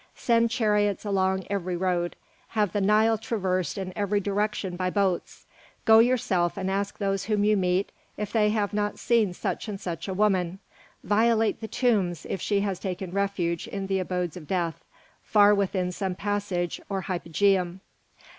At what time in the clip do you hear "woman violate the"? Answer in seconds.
10.15-11.67